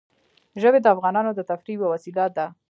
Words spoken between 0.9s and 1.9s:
افغانانو د تفریح یوه